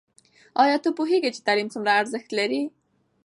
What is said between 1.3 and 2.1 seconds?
چې تعلیم څومره